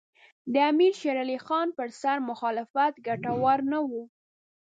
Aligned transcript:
د 0.53 0.55
امیر 0.71 0.93
شېر 0.99 1.17
علي 1.23 1.37
خان 1.45 1.67
پر 1.77 1.89
سر 2.01 2.17
مخالفت 2.29 2.93
ګټور 3.07 3.59
نه 3.71 3.79
وو. 3.89 4.03